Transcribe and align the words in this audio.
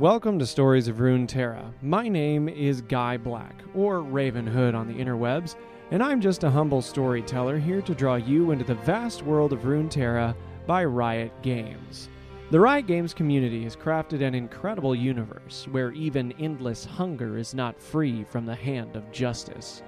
Welcome 0.00 0.38
to 0.38 0.46
Stories 0.46 0.88
of 0.88 0.96
Runeterra. 0.96 1.74
My 1.82 2.08
name 2.08 2.48
is 2.48 2.80
Guy 2.80 3.18
Black, 3.18 3.54
or 3.74 4.00
Raven 4.00 4.46
Hood 4.46 4.74
on 4.74 4.88
the 4.88 4.94
interwebs, 4.94 5.56
and 5.90 6.02
I'm 6.02 6.22
just 6.22 6.42
a 6.42 6.48
humble 6.48 6.80
storyteller 6.80 7.58
here 7.58 7.82
to 7.82 7.94
draw 7.94 8.14
you 8.14 8.50
into 8.50 8.64
the 8.64 8.76
vast 8.76 9.22
world 9.22 9.52
of 9.52 9.64
Runeterra 9.64 10.34
by 10.66 10.86
Riot 10.86 11.32
Games. 11.42 12.08
The 12.50 12.58
Riot 12.58 12.86
Games 12.86 13.12
community 13.12 13.62
has 13.64 13.76
crafted 13.76 14.22
an 14.22 14.34
incredible 14.34 14.94
universe 14.94 15.68
where 15.70 15.92
even 15.92 16.32
endless 16.40 16.86
hunger 16.86 17.36
is 17.36 17.52
not 17.52 17.78
free 17.78 18.24
from 18.24 18.46
the 18.46 18.54
hand 18.54 18.96
of 18.96 19.12
justice. 19.12 19.82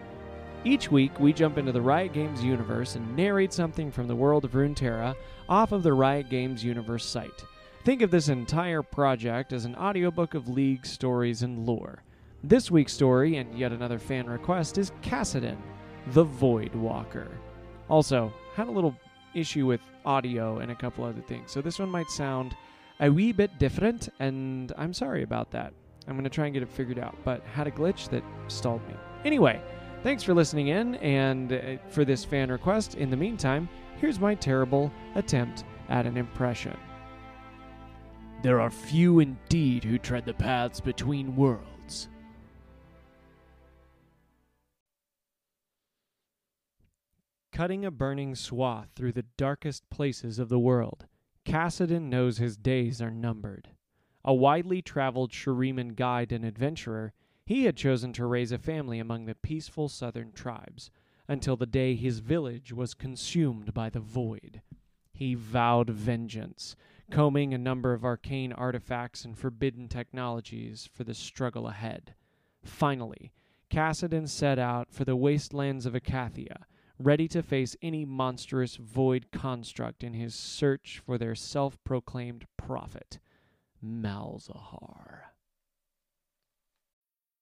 Each 0.63 0.91
week, 0.91 1.19
we 1.21 1.33
jump 1.33 1.57
into 1.57 1.73
the 1.73 1.81
Riot 1.81 2.13
Games 2.13 2.45
universe 2.45 2.97
and 2.97 3.17
narrate 3.17 3.55
something 3.55 3.91
from 3.91 4.09
the 4.09 4.17
world 4.17 4.45
of 4.45 4.53
Runeterra 4.53 5.15
off 5.49 5.73
of 5.73 5.83
the 5.83 5.95
Riot 5.95 6.29
Games 6.29 6.63
universe 6.63 7.07
site. 7.07 7.47
Think 7.85 8.03
of 8.03 8.13
this 8.13 8.29
entire 8.29 8.81
project 8.81 9.53
as 9.53 9.65
an 9.65 9.75
audiobook 9.75 10.35
of 10.35 10.49
League 10.49 10.87
stories 10.87 11.43
and 11.43 11.67
lore. 11.67 12.05
This 12.45 12.71
week's 12.71 12.93
story, 12.93 13.39
and 13.39 13.59
yet 13.59 13.73
another 13.73 13.99
fan 13.99 14.31
request, 14.31 14.79
is 14.79 14.93
Kassadin, 15.03 15.57
the 16.13 16.23
Void 16.23 16.77
Walker. 16.77 17.27
Also, 17.89 18.33
had 18.55 18.69
a 18.69 18.71
little 18.71 18.95
issue 19.35 19.67
with 19.67 19.81
audio 20.05 20.59
and 20.59 20.71
a 20.71 20.77
couple 20.77 21.05
other 21.05 21.23
things, 21.23 21.51
so 21.51 21.61
this 21.61 21.81
one 21.81 21.89
might 21.89 22.09
sound 22.09 22.55
a 23.01 23.11
wee 23.11 23.33
bit 23.33 23.59
different, 23.59 24.11
and 24.21 24.73
I'm 24.79 24.95
sorry 24.95 25.25
about 25.25 25.51
that. 25.51 25.73
I'm 26.07 26.15
going 26.15 26.23
to 26.23 26.31
try 26.31 26.45
and 26.45 26.55
get 26.55 26.63
it 26.63 26.71
figured 26.71 27.01
out, 27.01 27.17
but 27.25 27.43
had 27.53 27.67
a 27.67 27.73
glitch 27.73 28.09
that 28.11 28.23
stalled 28.47 28.87
me. 28.87 28.95
Anyway, 29.25 29.61
thanks 30.05 30.23
for 30.23 30.35
listening 30.35 30.69
in, 30.69 30.95
and 30.97 31.53
uh, 31.53 31.59
for 31.89 32.05
this 32.05 32.25
fan 32.25 32.49
request. 32.53 32.95
In 32.95 33.11
the 33.11 33.17
meantime, 33.17 33.69
here's 33.97 34.21
my 34.21 34.37
terrible 34.37 34.93
attempt 35.17 35.65
at 35.89 36.07
an 36.07 36.17
impression. 36.17 36.77
There 38.43 38.61
are 38.61 38.71
few 38.71 39.21
indeed 39.21 39.85
who 39.85 39.99
tread 39.99 40.25
the 40.25 40.35
paths 40.35 40.81
between 40.81 41.37
worlds. 41.37 42.09
Cutting 47.53 47.85
a 47.85 47.91
burning 47.93 48.35
swath 48.35 48.89
through 48.97 49.13
the 49.13 49.27
darkest 49.37 49.89
places 49.91 50.41
of 50.41 50.49
the 50.49 50.59
world, 50.59 51.07
Kassadin 51.45 52.11
knows 52.11 52.39
his 52.39 52.57
days 52.57 53.01
are 53.01 53.13
numbered. 53.13 53.69
A 54.25 54.35
widely 54.35 54.83
traveled 54.83 55.31
Shuriman 55.31 55.95
guide 55.95 56.33
and 56.33 56.45
adventurer, 56.45 57.13
he 57.47 57.65
had 57.67 57.77
chosen 57.77 58.13
to 58.15 58.27
raise 58.27 58.51
a 58.51 58.59
family 58.59 58.99
among 58.99 59.27
the 59.27 59.37
peaceful 59.37 59.89
southern 59.89 60.33
tribes 60.33 60.91
until 61.29 61.57
the 61.57 61.67
day 61.67 61.95
his 61.95 62.19
village 62.19 62.73
was 62.73 62.95
consumed 62.95 63.73
by 63.73 63.89
the 63.89 64.01
void. 64.01 64.63
He 65.13 65.35
vowed 65.35 65.91
vengeance, 65.91 66.75
combing 67.13 67.53
a 67.53 67.59
number 67.59 67.93
of 67.93 68.07
arcane 68.07 68.55
artifacts 68.55 69.23
and 69.23 69.37
forbidden 69.37 69.87
technologies 69.87 70.89
for 70.95 71.05
the 71.05 71.13
struggle 71.13 71.69
ahead. 71.69 72.15
Finally, 72.65 73.33
Kassadin 73.71 74.27
set 74.27 74.59
out 74.59 74.91
for 74.91 75.05
the 75.05 75.15
wastelands 75.15 75.85
of 75.85 75.93
Icathia, 75.93 76.65
ready 76.99 77.29
to 77.29 77.43
face 77.43 77.77
any 77.83 78.07
monstrous 78.07 78.77
void 78.77 79.27
construct 79.31 80.03
in 80.03 80.15
his 80.15 80.35
search 80.35 81.03
for 81.05 81.19
their 81.19 81.35
self 81.35 81.77
proclaimed 81.85 82.47
prophet, 82.57 83.19
Malzahar. 83.85 85.32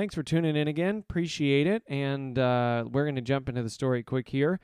Thanks 0.00 0.14
for 0.14 0.22
tuning 0.22 0.56
in 0.56 0.66
again. 0.66 1.04
Appreciate 1.06 1.66
it. 1.66 1.82
And 1.86 2.38
uh, 2.38 2.86
we're 2.90 3.04
going 3.04 3.16
to 3.16 3.20
jump 3.20 3.50
into 3.50 3.62
the 3.62 3.68
story 3.68 4.02
quick 4.02 4.30
here. 4.30 4.58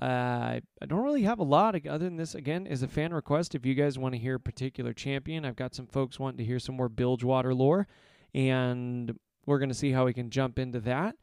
Uh, 0.00 0.06
I 0.06 0.86
don't 0.86 1.04
really 1.04 1.24
have 1.24 1.38
a 1.38 1.42
lot 1.42 1.74
other 1.86 2.06
than 2.06 2.16
this. 2.16 2.34
Again, 2.34 2.66
is 2.66 2.82
a 2.82 2.88
fan 2.88 3.12
request. 3.12 3.54
If 3.54 3.66
you 3.66 3.74
guys 3.74 3.98
want 3.98 4.14
to 4.14 4.18
hear 4.18 4.36
a 4.36 4.40
particular 4.40 4.94
champion, 4.94 5.44
I've 5.44 5.54
got 5.54 5.74
some 5.74 5.86
folks 5.86 6.18
wanting 6.18 6.38
to 6.38 6.44
hear 6.46 6.58
some 6.58 6.76
more 6.76 6.88
Bilgewater 6.88 7.52
lore, 7.52 7.88
and 8.34 9.14
we're 9.44 9.58
going 9.58 9.68
to 9.68 9.74
see 9.74 9.92
how 9.92 10.06
we 10.06 10.14
can 10.14 10.30
jump 10.30 10.58
into 10.58 10.80
that. 10.80 11.14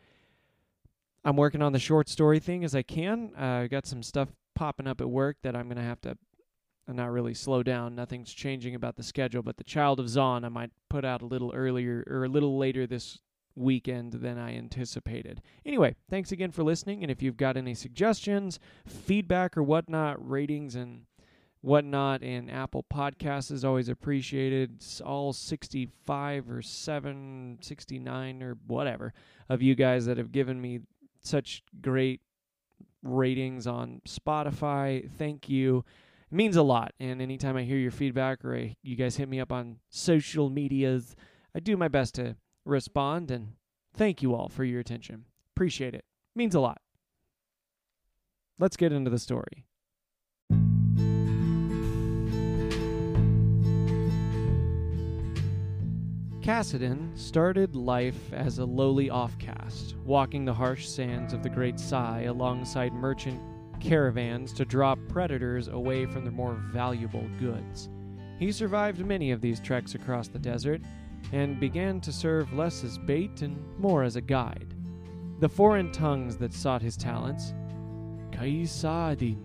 I'm 1.26 1.36
working 1.36 1.64
on 1.64 1.74
the 1.74 1.80
short 1.80 2.10
story 2.10 2.38
thing 2.38 2.64
as 2.64 2.76
I 2.76 2.84
can. 2.84 3.32
Uh, 3.36 3.64
I 3.64 3.68
got 3.68 3.88
some 3.88 4.04
stuff 4.04 4.30
popping 4.54 4.86
up 4.86 5.02
at 5.02 5.10
work 5.10 5.38
that 5.42 5.56
I'm 5.56 5.66
going 5.66 5.78
to 5.78 5.84
have 5.84 6.02
to 6.02 6.12
uh, 6.88 6.94
not 6.94 7.12
really 7.12 7.34
slow 7.34 7.64
down. 7.64 7.96
Nothing's 7.96 8.32
changing 8.32 8.76
about 8.76 8.98
the 8.98 9.04
schedule, 9.04 9.42
but 9.42 9.58
the 9.58 9.64
Child 9.64 10.00
of 10.00 10.06
Zaun 10.06 10.46
I 10.46 10.50
might 10.50 10.70
put 10.90 11.04
out 11.04 11.24
a 11.24 11.26
little 11.26 11.52
earlier 11.56 12.04
or 12.06 12.26
a 12.26 12.30
little 12.30 12.60
later 12.60 12.86
this 12.86 13.18
weekend 13.58 14.14
than 14.14 14.38
I 14.38 14.56
anticipated. 14.56 15.42
Anyway, 15.66 15.96
thanks 16.10 16.32
again 16.32 16.52
for 16.52 16.64
listening. 16.64 17.02
And 17.02 17.12
if 17.12 17.22
you've 17.22 17.38
got 17.38 17.58
any 17.58 17.74
suggestions, 17.74 18.60
feedback, 18.86 19.58
or 19.58 19.64
whatnot, 19.64 20.18
ratings 20.26 20.76
and 20.76 21.02
whatnot 21.62 22.22
in 22.22 22.50
Apple 22.50 22.86
Podcasts 22.92 23.52
is 23.52 23.66
always 23.66 23.90
appreciated. 23.90 24.76
It's 24.76 25.02
all 25.02 25.34
65 25.34 26.50
or 26.50 26.62
7, 26.62 27.58
69 27.60 28.44
or 28.44 28.58
whatever 28.68 29.14
of 29.50 29.62
you 29.62 29.76
guys 29.76 30.06
that 30.06 30.18
have 30.18 30.32
given 30.32 30.62
me 30.62 30.80
such 31.24 31.64
great 31.82 32.22
ratings 33.04 33.68
on 33.68 34.02
Spotify. 34.08 35.10
Thank 35.18 35.50
you. 35.50 35.84
It 36.32 36.36
means 36.36 36.56
a 36.56 36.64
lot. 36.64 36.94
And 37.00 37.22
anytime 37.22 37.58
I 37.58 37.64
hear 37.64 37.78
your 37.78 37.92
feedback 37.92 38.46
or 38.46 38.56
I, 38.56 38.76
you 38.84 38.96
guys 38.96 39.18
hit 39.18 39.28
me 39.28 39.40
up 39.40 39.52
on 39.52 39.80
social 39.90 40.50
medias, 40.50 41.16
I 41.56 41.60
do 41.60 41.76
my 41.76 41.88
best 41.88 42.16
to 42.16 42.36
respond, 42.68 43.32
and 43.32 43.54
thank 43.96 44.22
you 44.22 44.36
all 44.36 44.50
for 44.50 44.64
your 44.64 44.80
attention. 44.80 45.26
Appreciate 45.56 45.94
it. 45.94 46.06
Means 46.36 46.56
a 46.56 46.60
lot. 46.60 46.82
Let's 48.60 48.78
get 48.78 48.92
into 48.92 49.10
the 49.10 49.20
story. 49.20 49.66
Kassadin 56.42 57.18
started 57.18 57.76
life 57.76 58.32
as 58.32 58.60
a 58.60 58.66
lowly 58.66 59.10
offcast, 59.10 59.96
walking 60.06 60.46
the 60.46 60.54
harsh 60.54 60.88
sands 60.88 61.34
of 61.34 61.44
the 61.44 61.50
Great 61.50 61.78
Sai 61.78 62.22
alongside 62.22 62.94
merchant 62.94 63.42
caravans 63.82 64.54
to 64.54 64.64
draw 64.64 64.96
predators 65.10 65.68
away 65.68 66.06
from 66.06 66.24
their 66.24 66.32
more 66.32 66.56
valuable 66.72 67.28
goods. 67.38 67.90
He 68.40 68.52
survived 68.52 69.06
many 69.06 69.32
of 69.32 69.42
these 69.42 69.60
treks 69.60 69.94
across 69.94 70.30
the 70.30 70.40
desert 70.40 70.82
and 71.32 71.60
began 71.60 72.00
to 72.02 72.12
serve 72.12 72.54
less 72.54 72.84
as 72.84 72.98
bait 72.98 73.42
and 73.42 73.58
more 73.78 74.04
as 74.04 74.16
a 74.16 74.22
guide. 74.22 74.74
The 75.40 75.50
foreign 75.50 75.92
tongues 75.92 76.38
that 76.38 76.54
sought 76.54 76.82
his 76.82 76.98
talents, 76.98 77.54
Kaisadin, 78.32 79.38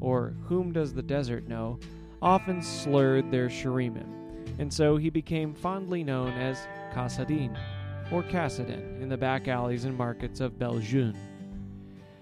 or 0.00 0.34
whom 0.44 0.72
does 0.72 0.94
the 0.94 1.02
desert 1.02 1.48
know, 1.48 1.78
often 2.22 2.62
slurred 2.62 3.30
their 3.30 3.48
Shuriman, 3.48 4.58
and 4.58 4.72
so 4.72 4.96
he 4.96 5.10
became 5.10 5.54
fondly 5.54 6.02
known 6.02 6.32
as 6.32 6.66
Kassadin, 6.92 7.58
or 8.10 8.22
Kassadin, 8.22 9.02
in 9.02 9.08
the 9.08 9.16
back 9.16 9.48
alleys 9.48 9.84
and 9.84 9.96
markets 9.96 10.40
of 10.40 10.58
Bel'zhun. 10.58 11.16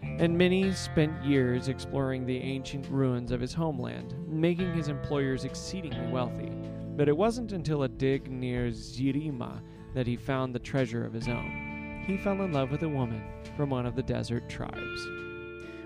And 0.03 0.37
many 0.37 0.73
spent 0.73 1.25
years 1.25 1.69
exploring 1.69 2.27
the 2.27 2.39
ancient 2.39 2.89
ruins 2.89 3.31
of 3.33 3.41
his 3.41 3.55
homeland, 3.55 4.15
making 4.29 4.73
his 4.75 4.89
employers 4.89 5.45
exceedingly 5.45 6.07
wealthy. 6.11 6.53
But 6.97 7.09
it 7.09 7.17
wasn't 7.17 7.53
until 7.53 7.83
a 7.83 7.89
dig 7.89 8.31
near 8.31 8.71
Zirima 8.71 9.61
that 9.95 10.07
he 10.07 10.17
found 10.17 10.55
the 10.55 10.61
treasure 10.61 11.05
of 11.05 11.13
his 11.13 11.29
own. 11.29 12.05
He 12.07 12.17
fell 12.17 12.43
in 12.43 12.53
love 12.53 12.71
with 12.71 12.83
a 12.83 12.89
woman 12.89 13.23
from 13.57 13.71
one 13.71 13.87
of 13.87 13.97
the 13.97 14.03
desert 14.03 14.49
tribes. 14.49 15.09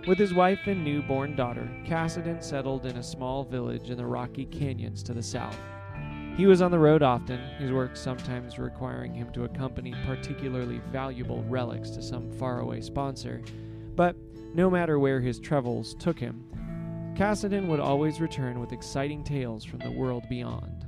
With 0.06 0.18
his 0.18 0.34
wife 0.34 0.60
and 0.66 0.84
newborn 0.84 1.36
daughter, 1.36 1.68
Kassadin 1.84 2.42
settled 2.42 2.86
in 2.86 2.96
a 2.96 3.02
small 3.02 3.44
village 3.44 3.90
in 3.90 3.96
the 3.96 4.06
rocky 4.06 4.46
canyons 4.46 5.02
to 5.04 5.12
the 5.12 5.22
south. 5.22 5.58
He 6.36 6.46
was 6.46 6.62
on 6.62 6.70
the 6.70 6.78
road 6.78 7.02
often, 7.02 7.40
his 7.58 7.72
work 7.72 7.96
sometimes 7.96 8.58
requiring 8.58 9.12
him 9.12 9.32
to 9.32 9.44
accompany 9.44 9.94
particularly 10.06 10.80
valuable 10.90 11.42
relics 11.44 11.90
to 11.90 12.02
some 12.02 12.30
faraway 12.32 12.80
sponsor. 12.80 13.42
But 13.96 14.16
no 14.54 14.70
matter 14.70 14.98
where 14.98 15.20
his 15.20 15.40
travels 15.40 15.94
took 15.94 16.18
him, 16.18 16.44
Kassadin 17.16 17.66
would 17.66 17.80
always 17.80 18.20
return 18.20 18.60
with 18.60 18.72
exciting 18.72 19.24
tales 19.24 19.64
from 19.64 19.80
the 19.80 19.90
world 19.90 20.24
beyond. 20.28 20.87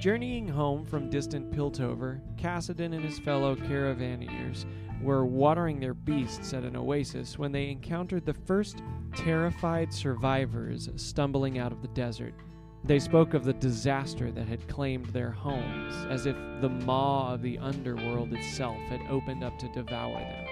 Journeying 0.00 0.46
home 0.46 0.84
from 0.84 1.08
distant 1.08 1.50
Piltover, 1.50 2.20
Kassadin 2.36 2.92
and 2.92 3.02
his 3.02 3.18
fellow 3.18 3.56
caravaneers 3.56 4.66
were 5.00 5.24
watering 5.24 5.80
their 5.80 5.94
beasts 5.94 6.52
at 6.52 6.64
an 6.64 6.76
oasis 6.76 7.38
when 7.38 7.50
they 7.50 7.70
encountered 7.70 8.26
the 8.26 8.34
first 8.34 8.82
terrified 9.14 9.92
survivors 9.92 10.90
stumbling 10.96 11.58
out 11.58 11.72
of 11.72 11.80
the 11.80 11.88
desert. 11.88 12.34
They 12.84 12.98
spoke 12.98 13.32
of 13.32 13.44
the 13.44 13.54
disaster 13.54 14.30
that 14.30 14.46
had 14.46 14.68
claimed 14.68 15.06
their 15.06 15.30
homes, 15.30 15.94
as 16.10 16.26
if 16.26 16.36
the 16.60 16.68
maw 16.68 17.32
of 17.32 17.42
the 17.42 17.58
underworld 17.58 18.32
itself 18.34 18.78
had 18.88 19.00
opened 19.10 19.42
up 19.42 19.58
to 19.58 19.72
devour 19.72 20.18
them. 20.18 20.46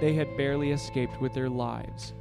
They 0.00 0.14
had 0.14 0.36
barely 0.38 0.72
escaped 0.72 1.20
with 1.20 1.34
their 1.34 1.50
lives. 1.50 2.14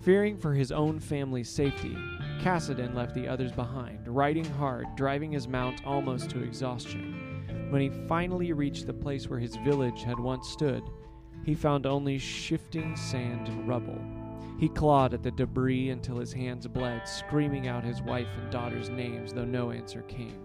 Fearing 0.00 0.38
for 0.38 0.54
his 0.54 0.72
own 0.72 1.00
family's 1.00 1.50
safety, 1.50 1.96
Kassadin 2.38 2.94
left 2.94 3.14
the 3.14 3.26
others 3.26 3.52
behind, 3.52 4.06
riding 4.06 4.44
hard, 4.44 4.86
driving 4.96 5.32
his 5.32 5.48
mount 5.48 5.84
almost 5.84 6.30
to 6.30 6.42
exhaustion. 6.42 7.66
When 7.70 7.82
he 7.82 7.90
finally 8.06 8.52
reached 8.52 8.86
the 8.86 8.94
place 8.94 9.28
where 9.28 9.38
his 9.38 9.56
village 9.56 10.02
had 10.02 10.18
once 10.18 10.48
stood, 10.48 10.82
he 11.44 11.54
found 11.54 11.84
only 11.84 12.18
shifting 12.18 12.94
sand 12.96 13.48
and 13.48 13.68
rubble. 13.68 13.98
He 14.58 14.68
clawed 14.68 15.14
at 15.14 15.22
the 15.22 15.30
debris 15.30 15.90
until 15.90 16.18
his 16.18 16.32
hands 16.32 16.66
bled, 16.66 17.06
screaming 17.08 17.68
out 17.68 17.84
his 17.84 18.02
wife 18.02 18.28
and 18.40 18.50
daughter's 18.50 18.88
names, 18.88 19.32
though 19.32 19.44
no 19.44 19.70
answer 19.70 20.02
came. 20.02 20.40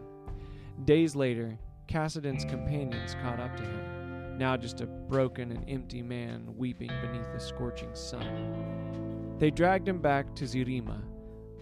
Days 0.86 1.16
later, 1.16 1.58
Kassadin's 1.88 2.46
companions 2.46 3.16
caught 3.22 3.40
up 3.40 3.56
to 3.58 3.64
him, 3.64 4.38
now 4.38 4.58
just 4.58 4.82
a 4.82 4.88
broken 4.88 5.52
and 5.52 5.64
empty 5.70 6.02
man 6.02 6.46
weeping 6.58 6.92
beneath 7.02 7.32
the 7.32 7.40
scorching 7.40 7.94
sun. 7.94 9.36
They 9.40 9.52
dragged 9.52 9.88
him 9.88 10.00
back 10.00 10.36
to 10.36 10.46
Zirima, 10.46 11.02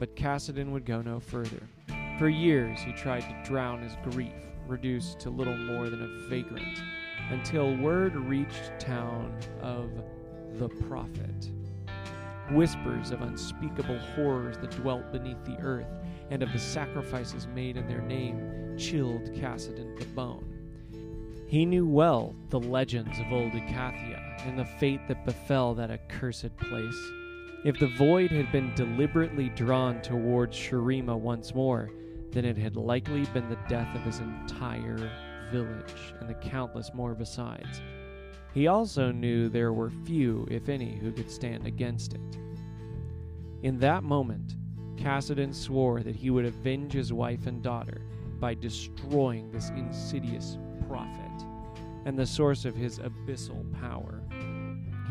but 0.02 0.16
Kassadin 0.16 0.72
would 0.72 0.84
go 0.84 1.04
no 1.04 1.20
further. 1.20 1.62
For 2.18 2.28
years 2.28 2.80
he 2.80 2.92
tried 2.92 3.22
to 3.22 3.44
drown 3.46 3.84
his 3.84 3.96
grief, 4.10 4.34
reduced 4.68 5.20
to 5.20 5.30
little 5.30 5.56
more 5.56 5.92
than 5.92 6.02
a 6.02 6.28
vagrant, 6.28 6.82
until 7.30 7.78
word 7.78 8.16
reached 8.16 8.80
town 8.80 9.32
of 9.62 9.92
the 10.58 10.70
Prophet 10.70 11.52
whispers 12.50 13.12
of 13.12 13.22
unspeakable 13.22 14.00
horrors 14.16 14.58
that 14.58 14.72
dwelt 14.72 15.12
beneath 15.12 15.42
the 15.46 15.58
earth, 15.60 15.88
and 16.32 16.42
of 16.42 16.52
the 16.52 16.60
sacrifices 16.60 17.48
made 17.54 17.78
in 17.78 17.88
their 17.88 18.02
name, 18.02 18.76
chilled 18.80 19.32
Kassadin 19.36 19.96
to 20.00 20.04
the 20.04 20.14
bone. 20.14 20.44
He 21.48 21.64
knew 21.64 21.86
well 21.86 22.36
the 22.50 22.60
legends 22.60 23.20
of 23.20 23.32
old 23.32 23.52
Icathia 23.52 24.48
and 24.48 24.58
the 24.58 24.66
fate 24.66 25.08
that 25.08 25.24
befell 25.26 25.76
that 25.76 25.92
accursed 25.92 26.58
place. 26.58 27.12
If 27.64 27.78
the 27.78 27.88
void 27.88 28.32
had 28.32 28.52
been 28.52 28.74
deliberately 28.74 29.50
drawn 29.50 30.02
towards 30.02 30.58
Shurima 30.58 31.16
once 31.16 31.54
more, 31.54 31.92
then 32.32 32.44
it 32.44 32.58
had 32.58 32.76
likely 32.76 33.26
been 33.26 33.50
the 33.50 33.60
death 33.70 33.96
of 33.96 34.02
his 34.02 34.20
entire 34.20 34.98
village 35.52 36.16
and 36.20 36.28
the 36.28 36.34
countless 36.34 36.92
more 36.96 37.14
besides. 37.14 37.82
He 38.54 38.66
also 38.66 39.12
knew 39.12 39.48
there 39.48 39.74
were 39.74 39.92
few, 40.06 40.48
if 40.50 40.70
any, 40.70 40.96
who 40.96 41.12
could 41.12 41.30
stand 41.30 41.68
against 41.68 42.14
it. 42.14 42.38
In 43.62 43.78
that 43.80 44.04
moment, 44.04 44.56
Kassadin 44.96 45.54
swore 45.54 46.02
that 46.02 46.16
he 46.16 46.32
would 46.32 46.46
avenge 46.46 46.94
his 46.94 47.14
wife 47.14 47.46
and 47.46 47.62
daughter 47.62 48.02
by 48.40 48.56
destroying 48.56 49.52
this 49.52 49.70
insidious 49.70 50.58
prophet 50.88 51.46
and 52.06 52.18
the 52.18 52.26
source 52.26 52.66
of 52.66 52.76
his 52.76 52.98
abyssal 52.98 53.72
power. 53.80 54.21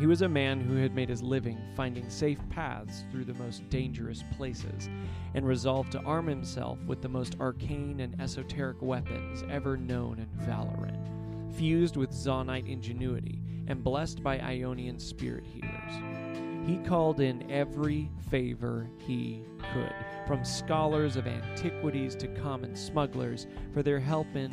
He 0.01 0.07
was 0.07 0.23
a 0.23 0.27
man 0.27 0.59
who 0.59 0.75
had 0.75 0.95
made 0.95 1.07
his 1.07 1.21
living 1.21 1.59
finding 1.75 2.09
safe 2.09 2.39
paths 2.49 3.05
through 3.11 3.25
the 3.25 3.35
most 3.35 3.69
dangerous 3.69 4.23
places, 4.35 4.89
and 5.35 5.47
resolved 5.47 5.91
to 5.91 6.01
arm 6.01 6.25
himself 6.25 6.83
with 6.87 7.01
the 7.01 7.07
most 7.07 7.39
arcane 7.39 7.99
and 7.99 8.19
esoteric 8.19 8.81
weapons 8.81 9.43
ever 9.47 9.77
known 9.77 10.17
in 10.17 10.27
Valoran 10.45 11.11
fused 11.53 11.97
with 11.97 12.11
Zaunite 12.11 12.67
ingenuity, 12.67 13.41
and 13.67 13.83
blessed 13.83 14.23
by 14.23 14.39
Ionian 14.39 14.97
spirit 14.97 15.45
healers. 15.45 16.67
He 16.67 16.77
called 16.77 17.19
in 17.19 17.49
every 17.51 18.09
favor 18.29 18.89
he 18.97 19.43
could, 19.73 19.93
from 20.25 20.43
scholars 20.43 21.15
of 21.15 21.27
antiquities 21.27 22.15
to 22.15 22.27
common 22.27 22.75
smugglers, 22.75 23.45
for 23.73 23.83
their 23.83 23.99
help 23.99 24.35
in 24.35 24.51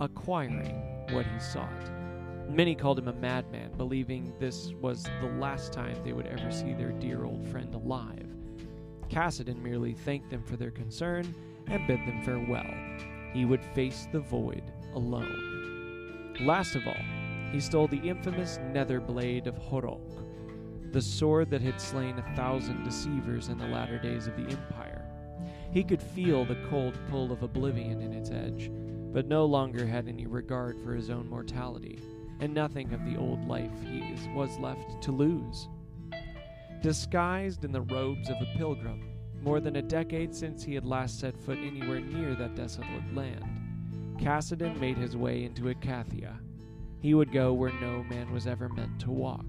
acquiring 0.00 1.06
what 1.10 1.26
he 1.26 1.38
sought. 1.38 1.97
Many 2.48 2.74
called 2.74 2.98
him 2.98 3.08
a 3.08 3.12
madman, 3.12 3.72
believing 3.76 4.32
this 4.38 4.72
was 4.80 5.04
the 5.20 5.28
last 5.38 5.72
time 5.72 5.96
they 6.02 6.12
would 6.12 6.26
ever 6.26 6.50
see 6.50 6.72
their 6.72 6.92
dear 6.92 7.24
old 7.24 7.46
friend 7.48 7.74
alive. 7.74 8.26
Kassadin 9.10 9.62
merely 9.62 9.92
thanked 9.92 10.30
them 10.30 10.42
for 10.42 10.56
their 10.56 10.70
concern 10.70 11.34
and 11.66 11.86
bid 11.86 12.00
them 12.00 12.22
farewell. 12.22 12.66
He 13.32 13.44
would 13.44 13.62
face 13.74 14.08
the 14.12 14.20
void 14.20 14.62
alone. 14.94 16.36
Last 16.40 16.74
of 16.74 16.86
all, 16.86 17.04
he 17.52 17.60
stole 17.60 17.86
the 17.86 18.08
infamous 18.08 18.58
nether 18.72 19.00
blade 19.00 19.46
of 19.46 19.56
Horok, 19.56 20.00
the 20.92 21.02
sword 21.02 21.50
that 21.50 21.60
had 21.62 21.80
slain 21.80 22.18
a 22.18 22.34
thousand 22.34 22.82
deceivers 22.82 23.48
in 23.48 23.58
the 23.58 23.68
latter 23.68 23.98
days 23.98 24.26
of 24.26 24.36
the 24.36 24.50
Empire. 24.50 25.04
He 25.70 25.84
could 25.84 26.02
feel 26.02 26.44
the 26.44 26.58
cold 26.70 26.98
pull 27.10 27.30
of 27.30 27.42
oblivion 27.42 28.00
in 28.00 28.14
its 28.14 28.30
edge, 28.30 28.70
but 29.12 29.26
no 29.26 29.44
longer 29.44 29.86
had 29.86 30.08
any 30.08 30.26
regard 30.26 30.78
for 30.80 30.94
his 30.94 31.10
own 31.10 31.28
mortality, 31.28 32.00
and 32.40 32.54
nothing 32.54 32.92
of 32.92 33.04
the 33.04 33.16
old 33.16 33.46
life 33.46 33.70
he 33.84 34.14
was 34.34 34.58
left 34.58 35.02
to 35.02 35.12
lose. 35.12 35.68
Disguised 36.82 37.64
in 37.64 37.72
the 37.72 37.80
robes 37.80 38.30
of 38.30 38.36
a 38.40 38.58
pilgrim, 38.58 39.02
more 39.42 39.60
than 39.60 39.76
a 39.76 39.82
decade 39.82 40.34
since 40.34 40.62
he 40.62 40.74
had 40.74 40.84
last 40.84 41.18
set 41.18 41.38
foot 41.38 41.58
anywhere 41.58 42.00
near 42.00 42.34
that 42.34 42.54
desolate 42.54 43.14
land, 43.14 43.44
Kassadin 44.18 44.78
made 44.80 44.96
his 44.96 45.16
way 45.16 45.44
into 45.44 45.68
Icathia. 45.68 46.36
He 47.00 47.14
would 47.14 47.32
go 47.32 47.52
where 47.52 47.72
no 47.80 48.02
man 48.04 48.32
was 48.32 48.46
ever 48.46 48.68
meant 48.68 49.00
to 49.00 49.10
walk. 49.10 49.46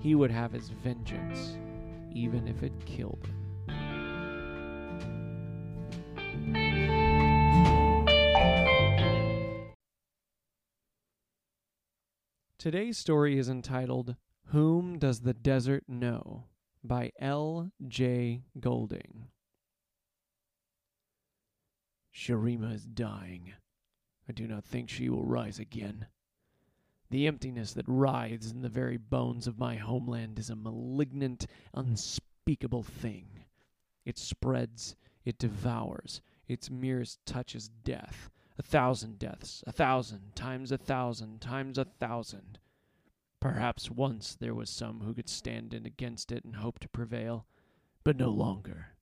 He 0.00 0.14
would 0.14 0.30
have 0.30 0.52
his 0.52 0.70
vengeance, 0.70 1.58
even 2.12 2.48
if 2.48 2.62
it 2.62 2.72
killed 2.86 3.26
him. 3.26 3.43
Today's 12.64 12.96
story 12.96 13.36
is 13.36 13.50
entitled 13.50 14.16
Whom 14.46 14.98
Does 14.98 15.20
the 15.20 15.34
Desert 15.34 15.84
Know? 15.86 16.44
by 16.82 17.12
L. 17.20 17.70
J. 17.86 18.44
Goulding. 18.58 19.26
Shurima 22.10 22.72
is 22.74 22.86
dying. 22.86 23.52
I 24.26 24.32
do 24.32 24.46
not 24.46 24.64
think 24.64 24.88
she 24.88 25.10
will 25.10 25.26
rise 25.26 25.58
again. 25.58 26.06
The 27.10 27.26
emptiness 27.26 27.74
that 27.74 27.84
writhes 27.86 28.50
in 28.50 28.62
the 28.62 28.70
very 28.70 28.96
bones 28.96 29.46
of 29.46 29.58
my 29.58 29.74
homeland 29.74 30.38
is 30.38 30.48
a 30.48 30.56
malignant, 30.56 31.46
unspeakable 31.74 32.82
thing. 32.82 33.44
It 34.06 34.16
spreads, 34.16 34.96
it 35.26 35.36
devours, 35.36 36.22
its 36.48 36.70
merest 36.70 37.18
touch 37.26 37.54
is 37.54 37.68
death. 37.68 38.30
A 38.58 38.62
thousand 38.62 39.18
deaths, 39.18 39.64
a 39.66 39.72
thousand 39.72 40.36
times 40.36 40.70
a 40.70 40.78
thousand 40.78 41.40
times 41.40 41.76
a 41.76 41.84
thousand. 41.84 42.58
Perhaps 43.40 43.90
once 43.90 44.34
there 44.34 44.54
was 44.54 44.70
some 44.70 45.00
who 45.00 45.12
could 45.12 45.28
stand 45.28 45.74
in 45.74 45.84
against 45.84 46.30
it 46.30 46.44
and 46.44 46.56
hope 46.56 46.78
to 46.78 46.88
prevail, 46.88 47.46
but 48.04 48.16
no 48.16 48.30
longer. 48.30 48.96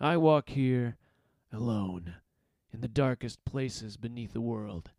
I 0.00 0.16
walk 0.16 0.50
here 0.50 0.96
alone 1.52 2.14
in 2.72 2.80
the 2.80 2.88
darkest 2.88 3.44
places 3.44 3.96
beneath 3.96 4.32
the 4.32 4.40
world. 4.40 4.90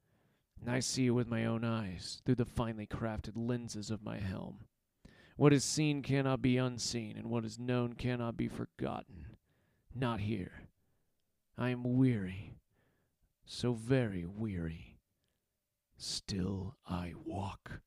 And 0.61 0.69
I 0.69 0.81
see 0.81 1.07
it 1.07 1.11
with 1.11 1.27
my 1.27 1.45
own 1.45 1.63
eyes, 1.63 2.21
through 2.25 2.35
the 2.35 2.45
finely 2.45 2.85
crafted 2.85 3.33
lenses 3.35 3.89
of 3.89 4.03
my 4.03 4.19
helm. 4.19 4.65
What 5.37 5.53
is 5.53 5.63
seen 5.63 6.01
cannot 6.01 6.41
be 6.41 6.57
unseen, 6.57 7.15
and 7.17 7.29
what 7.29 7.45
is 7.45 7.57
known 7.57 7.93
cannot 7.93 8.35
be 8.35 8.49
forgotten. 8.49 9.37
Not 9.95 10.19
here. 10.19 10.63
I 11.57 11.69
am 11.69 11.97
weary, 11.97 12.55
so 13.51 13.73
very 13.73 14.27
weary. 14.27 14.95
Still 15.97 16.75
I 16.87 17.13
walk. 17.25 17.81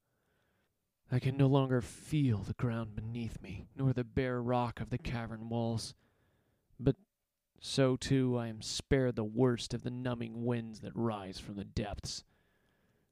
I 1.11 1.21
can 1.21 1.37
no 1.37 1.47
longer 1.47 1.81
feel 1.81 2.39
the 2.39 2.55
ground 2.55 2.97
beneath 2.97 3.41
me, 3.41 3.69
nor 3.77 3.93
the 3.93 4.03
bare 4.03 4.43
rock 4.43 4.81
of 4.81 4.91
the 4.91 4.99
cavern 4.99 5.49
walls. 5.49 5.95
But 6.81 6.97
so 7.61 7.97
too 7.97 8.37
I 8.37 8.49
am 8.49 8.61
spared 8.61 9.15
the 9.15 9.23
worst 9.23 9.73
of 9.73 9.85
the 9.85 9.91
numbing 9.91 10.45
winds 10.45 10.81
that 10.81 10.97
rise 10.97 11.39
from 11.39 11.55
the 11.55 11.65
depths. 11.65 12.25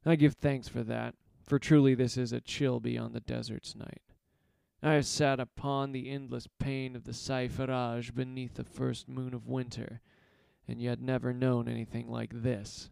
I 0.05 0.17
give 0.17 0.35
thanks 0.35 0.67
for 0.67 0.83
that, 0.83 1.15
for 1.41 1.61
truly 1.61 1.95
this 1.95 2.17
is 2.17 2.33
a 2.33 2.41
chill 2.41 2.81
beyond 2.81 3.15
the 3.15 3.21
desert's 3.21 3.77
night. 3.77 4.03
I 4.83 4.95
have 4.95 5.07
sat 5.07 5.39
upon 5.39 5.93
the 5.93 6.11
endless 6.11 6.49
pain 6.59 6.97
of 6.97 7.05
the 7.05 7.13
Saifaraj 7.13 8.13
beneath 8.13 8.55
the 8.55 8.65
first 8.65 9.09
moon 9.09 9.35
of 9.35 9.47
winter, 9.47 10.01
and 10.71 10.81
yet 10.81 11.01
never 11.01 11.33
known 11.33 11.69
anything 11.69 12.09
like 12.09 12.31
this. 12.33 12.91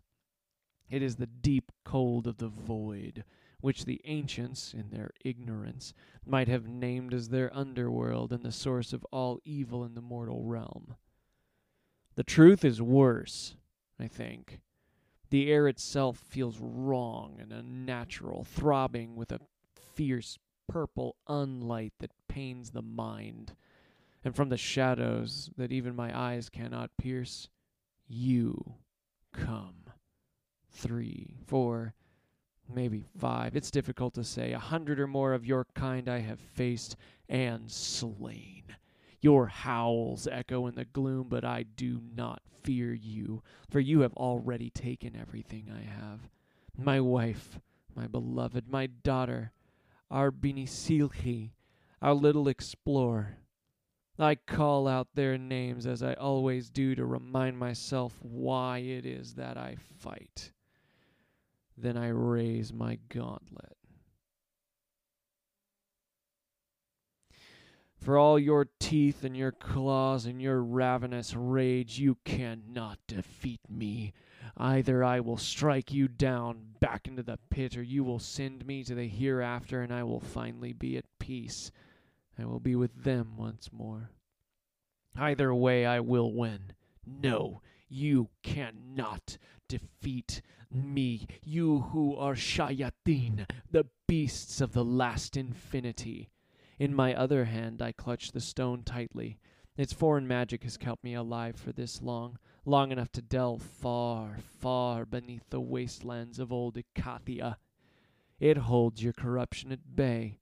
It 0.91 1.01
is 1.01 1.17
the 1.17 1.27
deep 1.27 1.71
cold 1.85 2.27
of 2.27 2.39
the 2.39 2.49
void, 2.49 3.25
which 3.61 3.85
the 3.85 4.01
ancients, 4.05 4.75
in 4.75 4.91
their 4.91 5.13
ignorance, 5.25 5.95
might 6.27 6.49
have 6.49 6.67
named 6.67 7.15
as 7.15 7.29
their 7.29 7.55
underworld 7.57 8.33
and 8.33 8.43
the 8.43 8.53
source 8.53 8.93
of 8.93 9.05
all 9.13 9.41
evil 9.45 9.85
in 9.85 9.95
the 9.95 10.01
mortal 10.01 10.43
realm. 10.43 10.97
The 12.17 12.25
truth 12.25 12.65
is 12.65 12.83
worse, 12.83 13.55
I 13.99 14.09
think. 14.09 14.61
The 15.31 15.51
air 15.53 15.69
itself 15.69 16.19
feels 16.19 16.59
wrong 16.59 17.37
and 17.41 17.53
unnatural, 17.53 18.45
throbbing 18.45 19.15
with 19.15 19.31
a 19.31 19.41
fierce 19.95 20.39
purple 20.69 21.17
unlight 21.29 21.93
that 22.01 22.11
pains 22.29 22.71
the 22.71 22.83
mind. 22.83 23.55
And 24.25 24.35
from 24.35 24.49
the 24.49 24.57
shadows 24.57 25.51
that 25.57 25.71
even 25.71 25.95
my 25.95 26.17
eyes 26.19 26.49
cannot 26.49 26.97
pierce, 26.99 27.49
you 28.09 28.75
come. 29.33 29.75
Three, 30.71 31.35
four, 31.47 31.95
maybe 32.73 33.05
five. 33.19 33.57
It's 33.57 33.71
difficult 33.71 34.15
to 34.15 34.25
say. 34.25 34.53
A 34.53 34.59
hundred 34.59 35.01
or 35.01 35.07
more 35.07 35.33
of 35.33 35.47
your 35.47 35.67
kind 35.75 36.09
I 36.09 36.21
have 36.21 36.41
faced 36.41 36.97
and 37.29 37.71
slain. 37.71 38.65
Your 39.21 39.47
howls 39.47 40.29
echo 40.31 40.67
in 40.67 40.75
the 40.75 40.85
gloom, 40.85 41.27
but 41.29 41.45
I 41.45 41.65
do 41.65 42.01
not 42.15 42.43
fear 42.63 42.93
you, 42.93 43.43
for 43.69 43.81
you 43.81 44.01
have 44.01 44.15
already 44.15 44.71
taken 44.71 45.17
everything 45.17 45.73
I 45.73 45.83
have. 45.83 46.29
My 46.77 47.01
wife, 47.01 47.59
my 47.97 48.07
beloved, 48.07 48.69
my 48.69 48.87
daughter, 48.87 49.53
our 50.11 50.31
Binisilhi, 50.31 51.51
our 52.01 52.15
little 52.15 52.47
explorer. 52.47 53.39
I 54.19 54.35
call 54.35 54.89
out 54.89 55.09
their 55.15 55.39
names 55.39 55.87
as 55.87 56.03
I 56.03 56.15
always 56.15 56.71
do 56.71 56.95
to 56.95 57.05
remind 57.05 57.59
myself 57.59 58.19
why 58.21 58.79
it 58.79 59.07
is 59.07 59.35
that 59.35 59.57
I 59.57 59.77
fight. 59.99 60.53
Then 61.77 61.97
I 61.97 62.09
raise 62.09 62.73
my 62.73 62.99
gauntlet. 63.09 63.77
For 68.01 68.17
all 68.17 68.39
your 68.39 68.69
teeth 68.79 69.25
and 69.25 69.37
your 69.37 69.53
claws 69.53 70.25
and 70.25 70.41
your 70.41 70.63
ravenous 70.63 71.35
rage, 71.35 71.99
you 71.99 72.17
cannot 72.25 72.99
defeat 73.07 73.61
me. 73.69 74.13
Either 74.57 75.05
I 75.05 75.21
will 75.21 75.37
strike 75.37 75.93
you 75.93 76.09
down 76.09 76.75
back 76.81 77.07
into 77.07 77.23
the 77.23 77.39
pit, 77.51 77.77
or 77.77 77.83
you 77.83 78.05
will 78.05 78.19
send 78.19 78.67
me 78.67 78.83
to 78.85 78.95
the 78.95 79.09
hereafter, 79.09 79.83
and 79.83 79.93
I 79.93 80.05
will 80.05 80.21
finally 80.21 80.73
be 80.73 80.97
at 80.97 81.05
peace. 81.19 81.71
I 82.39 82.45
will 82.45 82.61
be 82.61 82.77
with 82.77 83.05
them 83.05 83.37
once 83.37 83.71
more. 83.73 84.11
Either 85.17 85.53
way, 85.53 85.85
I 85.85 86.01
will 86.01 86.33
win. 86.33 86.73
No, 87.05 87.63
you 87.89 88.29
cannot 88.43 89.39
defeat 89.69 90.43
me, 90.71 91.27
you 91.43 91.81
who 91.93 92.15
are 92.17 92.35
Shayatin, 92.35 93.47
the 93.71 93.87
beasts 94.07 94.61
of 94.61 94.73
the 94.73 94.85
last 94.85 95.37
infinity. 95.37 96.31
In 96.79 96.95
my 96.95 97.15
other 97.15 97.47
hand 97.47 97.83
I 97.83 97.93
clutch 97.93 98.33
the 98.33 98.41
stone 98.41 98.83
tightly. 98.85 99.39
Its 99.77 99.93
foreign 99.93 100.27
magic 100.27 100.65
has 100.65 100.77
kept 100.77 101.03
me 101.03 101.15
alive 101.15 101.57
for 101.57 101.73
this 101.73 102.03
long, 102.03 102.39
long 102.65 102.93
enough 102.93 103.11
to 103.13 103.23
delve 103.23 103.63
far, 103.63 104.39
far 104.61 105.05
beneath 105.07 105.49
the 105.51 105.61
wastelands 105.61 106.39
of 106.39 106.53
old 106.53 106.77
Icathia. 106.77 107.57
It 108.39 108.59
holds 108.59 109.03
your 109.03 109.13
corruption 109.13 109.73
at 109.73 109.97
bay, 109.97 110.39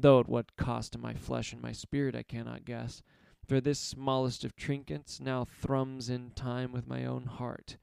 though 0.00 0.20
at 0.20 0.28
what 0.28 0.56
cost 0.56 0.92
to 0.92 0.98
my 0.98 1.14
flesh 1.14 1.52
and 1.52 1.62
my 1.62 1.72
spirit 1.72 2.16
I 2.16 2.22
cannot 2.22 2.64
guess, 2.64 3.02
for 3.46 3.60
this 3.60 3.78
smallest 3.78 4.44
of 4.44 4.56
trinkets 4.56 5.20
now 5.20 5.44
thrums 5.44 6.08
in 6.08 6.30
time 6.30 6.72
with 6.72 6.86
my 6.86 7.04
own 7.04 7.26
heart. 7.26 7.76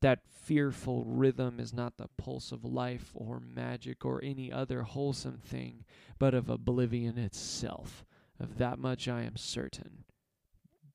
That 0.00 0.20
fearful 0.28 1.04
rhythm 1.04 1.58
is 1.58 1.72
not 1.72 1.96
the 1.96 2.08
pulse 2.16 2.52
of 2.52 2.64
life 2.64 3.10
or 3.14 3.40
magic 3.40 4.04
or 4.04 4.22
any 4.22 4.52
other 4.52 4.82
wholesome 4.82 5.38
thing, 5.38 5.84
but 6.18 6.34
of 6.34 6.48
oblivion 6.48 7.18
itself. 7.18 8.04
Of 8.38 8.58
that 8.58 8.78
much 8.78 9.08
I 9.08 9.22
am 9.22 9.36
certain. 9.36 10.04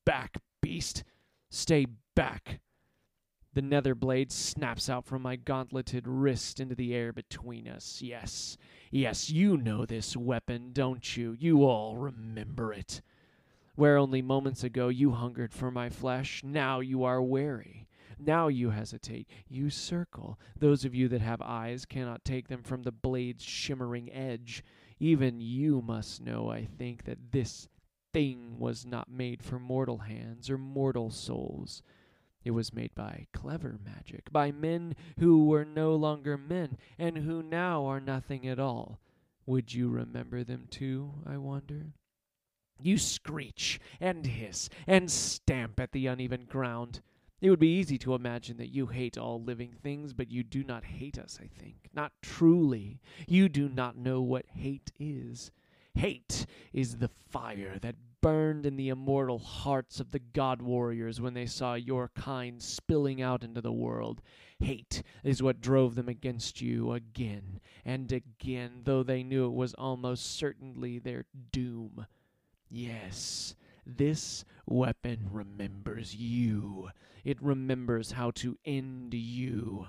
Back, 0.06 0.38
beast! 0.62 1.04
Stay 1.50 1.86
back! 2.14 2.60
The 3.52 3.62
nether 3.62 3.94
blade 3.94 4.32
snaps 4.32 4.90
out 4.90 5.04
from 5.04 5.22
my 5.22 5.36
gauntleted 5.36 6.08
wrist 6.08 6.58
into 6.58 6.74
the 6.74 6.94
air 6.94 7.12
between 7.12 7.68
us. 7.68 8.02
Yes, 8.02 8.56
yes, 8.94 9.30
you 9.30 9.56
know 9.56 9.84
this 9.84 10.16
weapon, 10.16 10.70
don't 10.72 11.16
you? 11.16 11.36
You 11.38 11.64
all 11.64 11.96
remember 11.96 12.72
it. 12.72 13.02
Where 13.74 13.96
only 13.96 14.22
moments 14.22 14.62
ago 14.62 14.88
you 14.88 15.12
hungered 15.12 15.52
for 15.52 15.70
my 15.70 15.90
flesh, 15.90 16.42
now 16.44 16.80
you 16.80 17.02
are 17.02 17.20
wary. 17.20 17.88
Now 18.18 18.48
you 18.48 18.70
hesitate. 18.70 19.28
You 19.48 19.70
circle. 19.70 20.38
Those 20.58 20.84
of 20.84 20.94
you 20.94 21.08
that 21.08 21.20
have 21.20 21.42
eyes 21.42 21.84
cannot 21.84 22.24
take 22.24 22.48
them 22.48 22.62
from 22.62 22.84
the 22.84 22.92
blade's 22.92 23.44
shimmering 23.44 24.12
edge. 24.12 24.62
Even 25.00 25.40
you 25.40 25.82
must 25.82 26.20
know, 26.22 26.50
I 26.50 26.64
think, 26.64 27.04
that 27.04 27.32
this 27.32 27.68
thing 28.12 28.56
was 28.58 28.86
not 28.86 29.10
made 29.10 29.42
for 29.42 29.58
mortal 29.58 29.98
hands 29.98 30.48
or 30.48 30.56
mortal 30.56 31.10
souls. 31.10 31.82
It 32.44 32.50
was 32.50 32.74
made 32.74 32.94
by 32.94 33.26
clever 33.32 33.78
magic, 33.82 34.30
by 34.30 34.52
men 34.52 34.94
who 35.18 35.46
were 35.46 35.64
no 35.64 35.96
longer 35.96 36.36
men, 36.36 36.76
and 36.98 37.18
who 37.18 37.42
now 37.42 37.86
are 37.86 38.00
nothing 38.00 38.46
at 38.46 38.58
all. 38.58 39.00
Would 39.46 39.72
you 39.72 39.88
remember 39.88 40.44
them 40.44 40.66
too, 40.70 41.12
I 41.26 41.38
wonder? 41.38 41.94
You 42.82 42.98
screech 42.98 43.80
and 44.00 44.26
hiss 44.26 44.68
and 44.86 45.10
stamp 45.10 45.80
at 45.80 45.92
the 45.92 46.06
uneven 46.06 46.44
ground. 46.44 47.00
It 47.40 47.50
would 47.50 47.60
be 47.60 47.78
easy 47.78 47.98
to 47.98 48.14
imagine 48.14 48.56
that 48.58 48.74
you 48.74 48.86
hate 48.86 49.18
all 49.18 49.42
living 49.42 49.72
things, 49.82 50.12
but 50.12 50.30
you 50.30 50.42
do 50.42 50.64
not 50.64 50.84
hate 50.84 51.18
us, 51.18 51.38
I 51.42 51.46
think. 51.46 51.88
Not 51.94 52.12
truly. 52.22 53.00
You 53.26 53.48
do 53.48 53.68
not 53.68 53.96
know 53.96 54.20
what 54.22 54.46
hate 54.46 54.92
is. 54.98 55.50
Hate 55.94 56.46
is 56.72 56.96
the 56.96 57.10
fire 57.30 57.78
that 57.80 57.96
burned 58.24 58.64
in 58.64 58.76
the 58.76 58.88
immortal 58.88 59.38
hearts 59.38 60.00
of 60.00 60.10
the 60.10 60.18
god 60.18 60.62
warriors 60.62 61.20
when 61.20 61.34
they 61.34 61.44
saw 61.44 61.74
your 61.74 62.10
kind 62.14 62.62
spilling 62.62 63.20
out 63.20 63.44
into 63.44 63.60
the 63.60 63.70
world. 63.70 64.22
Hate 64.60 65.02
is 65.22 65.42
what 65.42 65.60
drove 65.60 65.94
them 65.94 66.08
against 66.08 66.62
you 66.62 66.92
again 66.92 67.60
and 67.84 68.10
again, 68.10 68.80
though 68.84 69.02
they 69.02 69.22
knew 69.22 69.44
it 69.44 69.52
was 69.52 69.74
almost 69.74 70.38
certainly 70.38 70.98
their 70.98 71.26
doom. 71.52 72.06
Yes, 72.70 73.56
this 73.84 74.46
weapon 74.64 75.28
remembers 75.30 76.14
you. 76.14 76.88
It 77.24 77.42
remembers 77.42 78.12
how 78.12 78.30
to 78.36 78.56
end 78.64 79.12
you. 79.12 79.88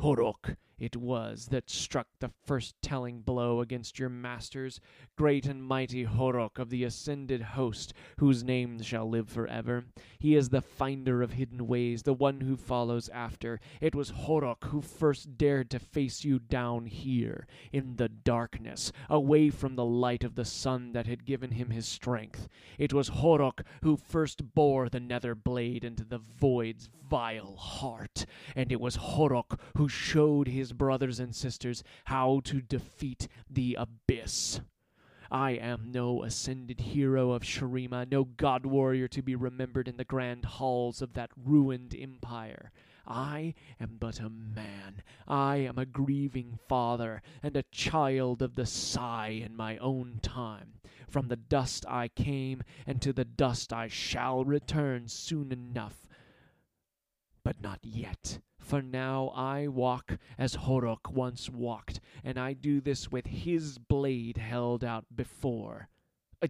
Horok 0.00 0.56
it 0.78 0.94
was 0.94 1.46
that 1.46 1.70
struck 1.70 2.06
the 2.20 2.30
first 2.44 2.74
telling 2.82 3.20
blow 3.20 3.60
against 3.60 3.98
your 3.98 4.10
masters, 4.10 4.80
great 5.16 5.46
and 5.46 5.64
mighty 5.64 6.04
Horok 6.04 6.58
of 6.58 6.68
the 6.68 6.84
ascended 6.84 7.40
host, 7.40 7.94
whose 8.18 8.44
name 8.44 8.82
shall 8.82 9.08
live 9.08 9.28
forever. 9.28 9.84
He 10.18 10.34
is 10.34 10.50
the 10.50 10.60
finder 10.60 11.22
of 11.22 11.32
hidden 11.32 11.66
ways, 11.66 12.02
the 12.02 12.12
one 12.12 12.42
who 12.42 12.56
follows 12.56 13.08
after. 13.08 13.58
It 13.80 13.94
was 13.94 14.10
Horok 14.10 14.64
who 14.66 14.82
first 14.82 15.38
dared 15.38 15.70
to 15.70 15.78
face 15.78 16.24
you 16.24 16.38
down 16.38 16.86
here, 16.86 17.46
in 17.72 17.96
the 17.96 18.08
darkness, 18.08 18.92
away 19.08 19.48
from 19.48 19.76
the 19.76 19.84
light 19.84 20.24
of 20.24 20.34
the 20.34 20.44
sun 20.44 20.92
that 20.92 21.06
had 21.06 21.24
given 21.24 21.52
him 21.52 21.70
his 21.70 21.86
strength. 21.86 22.48
It 22.78 22.92
was 22.92 23.08
Horok 23.08 23.62
who 23.82 23.96
first 23.96 24.54
bore 24.54 24.88
the 24.88 25.00
nether 25.00 25.34
blade 25.34 25.84
into 25.84 26.04
the 26.04 26.18
void's 26.18 26.90
vile 27.08 27.56
heart, 27.56 28.26
and 28.54 28.72
it 28.72 28.80
was 28.80 28.96
Horok 28.96 29.60
who 29.76 29.88
showed 29.88 30.48
his 30.48 30.65
brothers 30.72 31.20
and 31.20 31.34
sisters 31.34 31.82
how 32.06 32.40
to 32.44 32.60
defeat 32.60 33.28
the 33.50 33.76
abyss. 33.78 34.60
I 35.30 35.52
am 35.52 35.90
no 35.90 36.22
ascended 36.22 36.80
hero 36.80 37.32
of 37.32 37.42
Shurima, 37.42 38.10
no 38.10 38.24
god 38.24 38.64
warrior 38.64 39.08
to 39.08 39.22
be 39.22 39.34
remembered 39.34 39.88
in 39.88 39.96
the 39.96 40.04
grand 40.04 40.44
halls 40.44 41.02
of 41.02 41.14
that 41.14 41.30
ruined 41.36 41.96
empire. 41.98 42.70
I 43.06 43.54
am 43.80 43.96
but 43.98 44.20
a 44.20 44.28
man. 44.28 45.02
I 45.26 45.56
am 45.56 45.78
a 45.78 45.86
grieving 45.86 46.58
father, 46.68 47.22
and 47.42 47.56
a 47.56 47.64
child 47.64 48.42
of 48.42 48.54
the 48.54 48.66
Sai 48.66 49.28
in 49.28 49.56
my 49.56 49.78
own 49.78 50.18
time. 50.22 50.74
From 51.08 51.28
the 51.28 51.36
dust 51.36 51.84
I 51.88 52.08
came, 52.08 52.62
and 52.86 53.00
to 53.02 53.12
the 53.12 53.24
dust 53.24 53.72
I 53.72 53.88
shall 53.88 54.44
return 54.44 55.08
soon 55.08 55.52
enough. 55.52 56.08
But 57.44 57.60
not 57.60 57.78
yet 57.82 58.40
for 58.66 58.82
now 58.82 59.28
I 59.28 59.68
walk 59.68 60.18
as 60.36 60.56
Horok 60.56 61.12
once 61.12 61.48
walked, 61.48 62.00
and 62.24 62.36
I 62.36 62.52
do 62.52 62.80
this 62.80 63.12
with 63.12 63.26
his 63.26 63.78
blade 63.78 64.38
held 64.38 64.82
out 64.82 65.04
before. 65.14 65.88
Uh, 66.42 66.48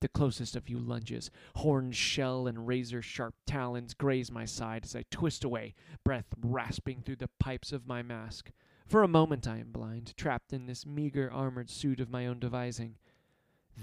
the 0.00 0.08
closest 0.08 0.56
of 0.56 0.68
you 0.68 0.78
lunges, 0.78 1.30
horn 1.56 1.92
shell 1.92 2.46
and 2.46 2.66
razor 2.66 3.00
sharp 3.00 3.34
talons 3.46 3.94
graze 3.94 4.30
my 4.30 4.44
side 4.44 4.84
as 4.84 4.94
I 4.94 5.04
twist 5.10 5.42
away, 5.42 5.74
breath 6.04 6.26
rasping 6.38 7.00
through 7.00 7.16
the 7.16 7.30
pipes 7.40 7.72
of 7.72 7.86
my 7.86 8.02
mask. 8.02 8.50
For 8.86 9.02
a 9.02 9.08
moment 9.08 9.48
I 9.48 9.58
am 9.58 9.72
blind, 9.72 10.14
trapped 10.18 10.52
in 10.52 10.66
this 10.66 10.84
meager 10.84 11.32
armored 11.32 11.70
suit 11.70 11.98
of 11.98 12.10
my 12.10 12.26
own 12.26 12.40
devising. 12.40 12.96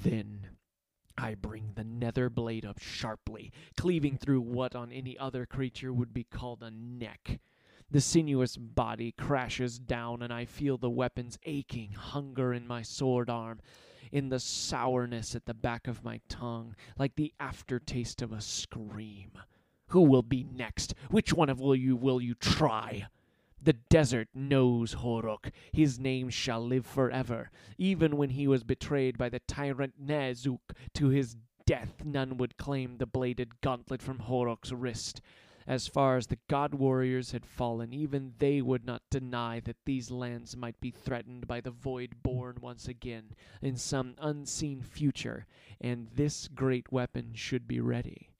Then 0.03 0.49
I 1.17 1.33
bring 1.33 1.71
the 1.73 1.83
nether 1.83 2.29
blade 2.29 2.65
up 2.65 2.79
sharply, 2.79 3.51
cleaving 3.75 4.17
through 4.17 4.41
what 4.41 4.75
on 4.75 4.91
any 4.91 5.17
other 5.17 5.47
creature 5.47 5.91
would 5.91 6.13
be 6.13 6.23
called 6.23 6.61
a 6.61 6.69
neck. 6.69 7.39
The 7.91 7.99
sinuous 7.99 8.55
body 8.55 9.11
crashes 9.11 9.77
down, 9.77 10.21
and 10.21 10.31
I 10.31 10.45
feel 10.45 10.77
the 10.77 10.89
weapon's 10.89 11.37
aching 11.43 11.91
hunger 11.91 12.53
in 12.53 12.65
my 12.65 12.83
sword 12.83 13.29
arm, 13.29 13.59
in 14.13 14.29
the 14.29 14.39
sourness 14.39 15.35
at 15.35 15.45
the 15.45 15.53
back 15.53 15.89
of 15.89 16.03
my 16.03 16.21
tongue, 16.29 16.73
like 16.97 17.15
the 17.15 17.33
aftertaste 17.37 18.21
of 18.21 18.31
a 18.31 18.39
scream. 18.39 19.31
Who 19.87 20.03
will 20.03 20.23
be 20.23 20.45
next? 20.49 20.93
Which 21.09 21.33
one 21.33 21.49
of 21.49 21.59
you 21.59 21.97
will 21.97 22.21
you 22.21 22.33
try? 22.33 23.07
The 23.61 23.73
desert 23.73 24.29
knows 24.33 24.93
Horok. 24.93 25.51
His 25.73 25.99
name 25.99 26.29
shall 26.29 26.65
live 26.65 26.85
forever. 26.85 27.51
Even 27.77 28.15
when 28.15 28.29
he 28.29 28.47
was 28.47 28.63
betrayed 28.63 29.17
by 29.17 29.27
the 29.27 29.41
tyrant 29.41 30.01
Nezuk 30.01 30.59
to 30.93 31.09
his 31.09 31.35
death, 31.65 32.05
none 32.05 32.37
would 32.37 32.55
claim 32.55 32.97
the 32.97 33.05
bladed 33.05 33.59
gauntlet 33.59 34.01
from 34.01 34.19
Horok's 34.19 34.71
wrist. 34.71 35.21
As 35.67 35.87
far 35.87 36.17
as 36.17 36.27
the 36.27 36.39
god 36.47 36.73
warriors 36.73 37.31
had 37.31 37.45
fallen, 37.45 37.93
even 37.93 38.33
they 38.39 38.61
would 38.61 38.85
not 38.85 39.03
deny 39.09 39.59
that 39.61 39.77
these 39.85 40.09
lands 40.09 40.57
might 40.57 40.79
be 40.79 40.91
threatened 40.91 41.47
by 41.47 41.61
the 41.61 41.71
void 41.71 42.23
born 42.23 42.57
once 42.61 42.87
again 42.87 43.35
in 43.61 43.77
some 43.77 44.15
unseen 44.17 44.81
future, 44.81 45.45
and 45.79 46.07
this 46.15 46.47
great 46.47 46.91
weapon 46.91 47.33
should 47.33 47.67
be 47.67 47.79
ready. 47.79 48.31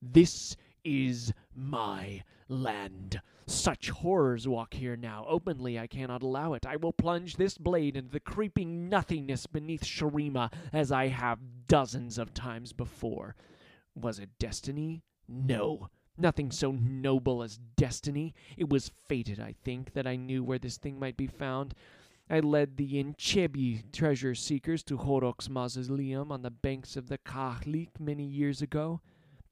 This 0.00 0.56
is 0.84 1.32
my 1.54 2.22
land. 2.48 3.20
Such 3.46 3.90
horrors 3.90 4.48
walk 4.48 4.74
here 4.74 4.96
now. 4.96 5.24
Openly 5.28 5.78
I 5.78 5.86
cannot 5.86 6.22
allow 6.22 6.54
it. 6.54 6.64
I 6.66 6.76
will 6.76 6.92
plunge 6.92 7.36
this 7.36 7.58
blade 7.58 7.96
into 7.96 8.10
the 8.10 8.20
creeping 8.20 8.88
nothingness 8.88 9.46
beneath 9.46 9.84
Shurima, 9.84 10.52
as 10.72 10.90
I 10.90 11.08
have 11.08 11.66
dozens 11.68 12.18
of 12.18 12.32
times 12.32 12.72
before. 12.72 13.36
Was 13.94 14.18
it 14.18 14.30
destiny? 14.38 15.02
No. 15.28 15.88
Nothing 16.16 16.50
so 16.50 16.70
noble 16.70 17.42
as 17.42 17.58
destiny. 17.76 18.34
It 18.56 18.68
was 18.68 18.88
fated, 18.88 19.40
I 19.40 19.54
think, 19.64 19.94
that 19.94 20.06
I 20.06 20.16
knew 20.16 20.44
where 20.44 20.58
this 20.58 20.76
thing 20.76 20.98
might 20.98 21.16
be 21.16 21.26
found. 21.26 21.74
I 22.30 22.40
led 22.40 22.76
the 22.76 23.02
Inchebi 23.02 23.92
treasure 23.92 24.34
seekers 24.34 24.82
to 24.84 24.96
Horok's 24.96 25.50
mausoleum 25.50 26.32
on 26.32 26.42
the 26.42 26.50
banks 26.50 26.96
of 26.96 27.08
the 27.08 27.18
Kahlik 27.18 28.00
many 28.00 28.24
years 28.24 28.62
ago. 28.62 29.00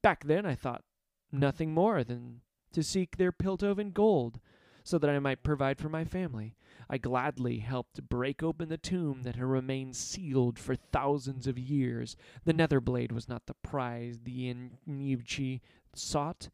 Back 0.01 0.23
then 0.23 0.45
I 0.45 0.55
thought 0.55 0.83
nothing 1.31 1.73
more 1.73 2.03
than 2.03 2.41
to 2.71 2.81
seek 2.81 3.17
their 3.17 3.31
Piltovan 3.31 3.93
gold, 3.93 4.39
so 4.83 4.97
that 4.97 5.09
I 5.09 5.19
might 5.19 5.43
provide 5.43 5.79
for 5.79 5.89
my 5.89 6.03
family. 6.03 6.55
I 6.89 6.97
gladly 6.97 7.59
helped 7.59 8.09
break 8.09 8.43
open 8.43 8.69
the 8.69 8.77
tomb 8.77 9.23
that 9.23 9.35
had 9.35 9.45
remained 9.45 9.95
sealed 9.95 10.59
for 10.59 10.75
thousands 10.75 11.47
of 11.47 11.57
years. 11.57 12.15
The 12.43 12.53
nether 12.53 12.81
blade 12.81 13.11
was 13.11 13.29
not 13.29 13.45
the 13.45 13.53
prize 13.55 14.19
the 14.23 14.53
Inyivchi 14.87 15.61
sought, 15.95 16.49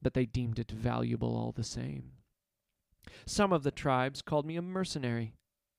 but 0.00 0.14
they 0.14 0.26
deemed 0.26 0.58
it 0.58 0.70
valuable 0.70 1.36
all 1.36 1.52
the 1.52 1.64
same. 1.64 2.12
Some 3.26 3.52
of 3.52 3.62
the 3.62 3.70
tribes 3.70 4.22
called 4.22 4.46
me 4.46 4.56
a 4.56 4.62
mercenary. 4.62 5.34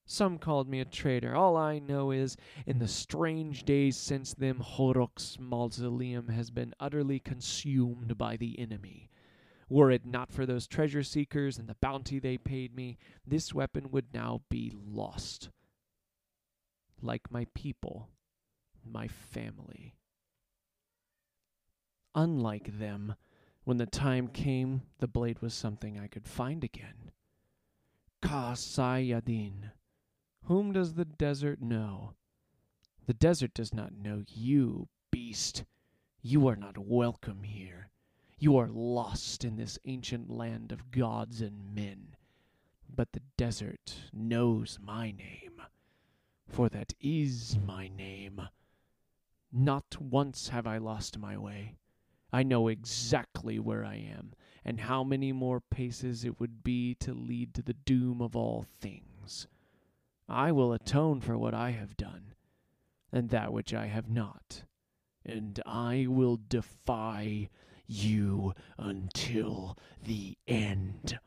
Some 0.05 0.37
called 0.37 0.69
me 0.69 0.79
a 0.79 0.85
traitor. 0.85 1.35
All 1.35 1.57
I 1.57 1.79
know 1.79 2.11
is, 2.11 2.37
in 2.67 2.77
the 2.77 2.87
strange 2.87 3.65
days 3.65 3.97
since 3.97 4.35
them, 4.35 4.59
Horok's 4.59 5.37
mausoleum 5.39 6.27
has 6.27 6.51
been 6.51 6.75
utterly 6.79 7.19
consumed 7.19 8.15
by 8.15 8.37
the 8.37 8.59
enemy. 8.59 9.09
Were 9.67 9.89
it 9.89 10.05
not 10.05 10.31
for 10.31 10.45
those 10.45 10.67
treasure 10.67 11.03
seekers 11.03 11.57
and 11.57 11.67
the 11.67 11.75
bounty 11.75 12.19
they 12.19 12.37
paid 12.37 12.75
me, 12.75 12.97
this 13.25 13.53
weapon 13.53 13.89
would 13.91 14.13
now 14.13 14.41
be 14.49 14.71
lost. 14.73 15.49
Like 17.01 17.31
my 17.31 17.47
people, 17.53 18.09
my 18.83 19.07
family. 19.07 19.95
Unlike 22.13 22.77
them, 22.79 23.15
when 23.63 23.77
the 23.77 23.87
time 23.87 24.27
came, 24.27 24.83
the 24.99 25.07
blade 25.07 25.41
was 25.41 25.53
something 25.53 25.99
I 25.99 26.07
could 26.07 26.27
find 26.27 26.63
again. 26.63 27.11
Ka 28.21 28.53
Sayadin. 28.53 29.71
Whom 30.43 30.71
does 30.71 30.93
the 30.93 31.05
desert 31.05 31.61
know? 31.61 32.13
The 33.07 33.13
desert 33.15 33.53
does 33.55 33.73
not 33.73 33.93
know 33.93 34.23
you, 34.27 34.87
beast. 35.11 35.65
You 36.21 36.47
are 36.47 36.55
not 36.55 36.77
welcome 36.77 37.43
here. 37.43 37.89
You 38.37 38.57
are 38.57 38.67
lost 38.67 39.45
in 39.45 39.55
this 39.55 39.79
ancient 39.85 40.29
land 40.29 40.71
of 40.71 40.91
gods 40.91 41.41
and 41.41 41.73
men. 41.73 42.15
But 42.93 43.13
the 43.13 43.21
desert 43.37 43.95
knows 44.13 44.77
my 44.81 45.11
name, 45.11 45.61
for 46.47 46.69
that 46.69 46.93
is 46.99 47.57
my 47.65 47.87
name. 47.87 48.41
Not 49.51 50.01
once 50.01 50.49
have 50.49 50.67
I 50.67 50.77
lost 50.77 51.17
my 51.17 51.37
way. 51.37 51.75
I 52.31 52.43
know 52.43 52.67
exactly 52.67 53.59
where 53.59 53.85
I 53.85 53.95
am, 53.95 54.33
and 54.65 54.81
how 54.81 55.03
many 55.03 55.31
more 55.31 55.61
paces 55.61 56.25
it 56.25 56.39
would 56.39 56.63
be 56.63 56.95
to 56.95 57.13
lead 57.13 57.53
to 57.53 57.61
the 57.61 57.73
doom 57.73 58.21
of 58.21 58.35
all 58.35 58.65
things. 58.79 59.47
I 60.27 60.51
will 60.51 60.73
atone 60.73 61.21
for 61.21 61.37
what 61.37 61.53
I 61.53 61.71
have 61.71 61.95
done, 61.95 62.33
and 63.11 63.29
that 63.29 63.53
which 63.53 63.73
I 63.73 63.85
have 63.85 64.09
not, 64.09 64.63
and 65.25 65.61
I 65.65 66.07
will 66.09 66.39
defy 66.49 67.49
you 67.87 68.53
until 68.77 69.77
the 70.03 70.37
end. 70.47 71.19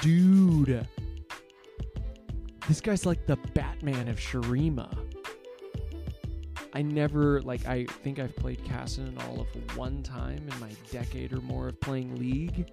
Dude, 0.00 0.86
this 2.68 2.80
guy's 2.82 3.06
like 3.06 3.26
the 3.26 3.36
Batman 3.54 4.08
of 4.08 4.18
Shurima. 4.18 4.94
I 6.74 6.82
never 6.82 7.40
like 7.42 7.66
I 7.66 7.86
think 7.86 8.18
I've 8.18 8.34
played 8.36 8.58
Kassadin 8.64 9.18
all 9.26 9.40
of 9.40 9.76
one 9.76 10.02
time 10.02 10.46
in 10.50 10.60
my 10.60 10.70
decade 10.90 11.32
or 11.32 11.40
more 11.40 11.68
of 11.68 11.80
playing 11.80 12.16
League. 12.16 12.68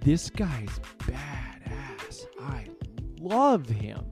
This 0.00 0.30
guy's 0.30 0.80
badass. 1.00 2.26
I 2.40 2.66
love 3.26 3.68
him. 3.68 4.04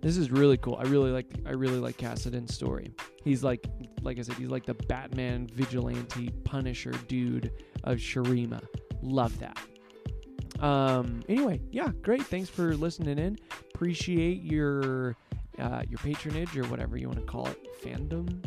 This 0.00 0.16
is 0.16 0.30
really 0.30 0.56
cool. 0.56 0.76
I 0.76 0.84
really 0.84 1.10
like 1.10 1.26
I 1.44 1.50
really 1.50 1.78
like 1.78 1.96
Kassadin's 1.96 2.54
story. 2.54 2.92
He's 3.24 3.42
like 3.42 3.66
like 4.02 4.18
I 4.18 4.22
said, 4.22 4.36
he's 4.36 4.48
like 4.48 4.64
the 4.64 4.74
Batman 4.74 5.48
vigilante 5.52 6.30
Punisher 6.44 6.92
dude 7.08 7.52
of 7.84 7.98
Shurima. 7.98 8.62
Love 9.02 9.38
that. 9.40 9.58
Um 10.60 11.22
anyway, 11.28 11.60
yeah, 11.70 11.88
great. 12.02 12.22
Thanks 12.22 12.48
for 12.48 12.74
listening 12.76 13.18
in. 13.18 13.38
Appreciate 13.74 14.42
your 14.42 15.16
uh, 15.58 15.82
your 15.88 15.98
patronage 15.98 16.56
or 16.56 16.64
whatever 16.66 16.96
you 16.96 17.08
want 17.08 17.18
to 17.18 17.24
call 17.24 17.48
it, 17.48 17.58
fandom, 17.82 18.44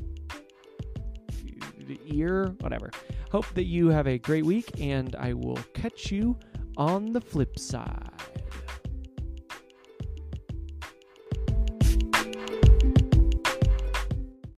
the 1.86 2.00
ear, 2.06 2.56
whatever. 2.62 2.90
Hope 3.32 3.48
that 3.54 3.66
you 3.66 3.90
have 3.90 4.08
a 4.08 4.18
great 4.18 4.46
week, 4.46 4.80
and 4.80 5.16
I 5.18 5.34
will 5.34 5.60
catch 5.74 6.10
you 6.12 6.38
on 6.78 7.12
the 7.12 7.20
flip 7.20 7.60
side. 7.60 8.11